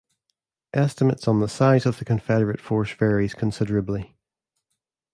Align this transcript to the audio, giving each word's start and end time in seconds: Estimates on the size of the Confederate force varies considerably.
Estimates 0.73 1.27
on 1.27 1.41
the 1.41 1.47
size 1.47 1.85
of 1.85 1.99
the 1.99 2.05
Confederate 2.05 2.59
force 2.59 2.91
varies 2.91 3.35
considerably. 3.35 4.15